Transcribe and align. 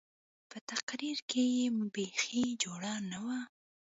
په 0.49 0.57
تقرير 0.71 1.17
کښې 1.29 1.45
يې 1.57 1.67
بيخي 1.93 2.43
جوړه 2.63 2.93
نه 3.09 3.19
وه. 3.25 3.39